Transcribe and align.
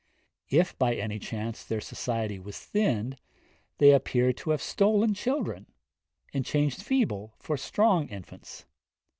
If 0.49 0.75
by 0.79 0.95
any 0.95 1.19
chance 1.19 1.63
their 1.63 1.79
society 1.79 2.39
was 2.39 2.57
thinned, 2.59 3.17
they 3.77 3.91
appear 3.91 4.33
to 4.33 4.49
have 4.49 4.59
stolen 4.59 5.13
children, 5.13 5.67
and 6.33 6.43
changed 6.43 6.81
feeble 6.81 7.35
for 7.37 7.55
strong 7.55 8.09
infants. 8.09 8.65